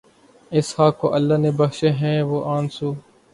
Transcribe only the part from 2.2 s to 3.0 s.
وہ آنسو